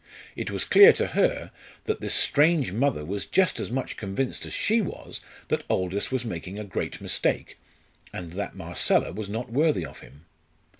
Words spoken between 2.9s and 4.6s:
was just as much convinced as